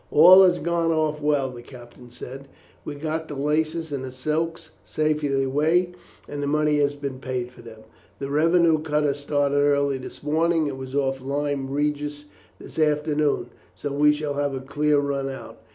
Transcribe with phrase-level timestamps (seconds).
[0.09, 2.47] "All has gone off well," the captain then said.
[2.83, 5.91] "We got the laces and silks safely away,
[6.27, 7.81] and the money has been paid for them.
[8.17, 12.25] The revenue cutter started early this morning, and was off Lyme Regis
[12.57, 15.59] this afternoon, so we shall have a clear run out.